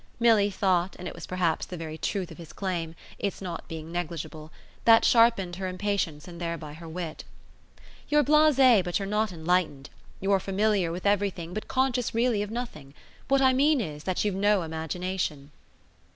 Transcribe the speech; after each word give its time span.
Milly 0.19 0.49
thought, 0.49 0.95
and 0.97 1.07
it 1.07 1.13
was 1.13 1.27
perhaps 1.27 1.63
the 1.63 1.77
very 1.77 1.95
truth 1.95 2.31
of 2.31 2.39
his 2.39 2.53
claim 2.53 2.95
its 3.19 3.39
not 3.39 3.67
being 3.67 3.91
negligible 3.91 4.51
that 4.85 5.05
sharpened 5.05 5.57
her 5.57 5.67
impatience 5.67 6.27
and 6.27 6.41
thereby 6.41 6.73
her 6.73 6.89
wit. 6.89 7.23
"You're 8.09 8.23
blase, 8.23 8.81
but 8.83 8.97
you're 8.97 9.05
not 9.07 9.31
enlightened. 9.31 9.91
You're 10.19 10.39
familiar 10.39 10.91
with 10.91 11.05
everything, 11.05 11.53
but 11.53 11.67
conscious 11.67 12.15
really 12.15 12.41
of 12.41 12.49
nothing. 12.49 12.95
What 13.27 13.43
I 13.43 13.53
mean 13.53 13.79
is 13.79 14.03
that 14.05 14.25
you've 14.25 14.33
no 14.33 14.63
imagination." 14.63 15.51